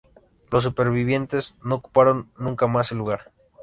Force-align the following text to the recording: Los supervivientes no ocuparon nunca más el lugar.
Los 0.49 0.63
supervivientes 0.63 1.53
no 1.63 1.75
ocuparon 1.75 2.31
nunca 2.39 2.65
más 2.65 2.91
el 2.91 2.97
lugar. 2.97 3.29